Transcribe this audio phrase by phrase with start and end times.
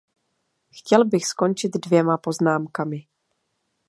[0.71, 3.07] Chtěl bych skončit dvěma poznámkami.